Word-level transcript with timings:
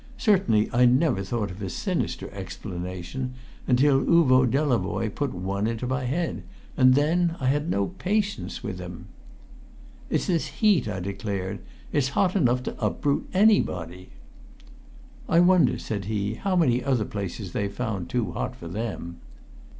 Certainly 0.17 0.67
I 0.73 0.85
never 0.85 1.23
thought 1.23 1.51
of 1.51 1.61
a 1.61 1.69
sinister 1.69 2.31
explanation 2.33 3.35
until 3.67 4.01
Uvo 4.03 4.49
Delavoye 4.49 5.13
put 5.13 5.31
one 5.31 5.67
into 5.67 5.85
my 5.85 6.05
head, 6.05 6.41
and 6.75 6.95
then 6.95 7.35
I 7.39 7.45
had 7.45 7.69
no 7.69 7.85
patience 7.89 8.63
with 8.63 8.79
him. 8.79 9.05
"It's 10.09 10.25
this 10.25 10.47
heat," 10.47 10.87
I 10.87 11.01
declared; 11.01 11.59
"it's 11.93 12.09
hot 12.17 12.35
enough 12.35 12.63
to 12.63 12.81
uproot 12.83 13.29
anybody." 13.31 14.09
"I 15.29 15.39
wonder," 15.39 15.77
said 15.77 16.05
he, 16.05 16.33
"how 16.33 16.55
many 16.55 16.83
other 16.83 17.05
places 17.05 17.51
they've 17.51 17.71
found 17.71 18.09
too 18.09 18.31
hot 18.31 18.55
for 18.55 18.67
them!" 18.67 19.17